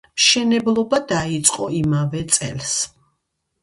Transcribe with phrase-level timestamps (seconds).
[0.19, 2.77] მშენებლობა დაიწყო იმავე წელს.